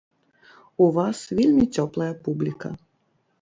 У 0.85 0.87
вас 0.95 1.19
вельмі 1.41 1.65
цёплая 1.75 2.09
публіка! 2.25 2.73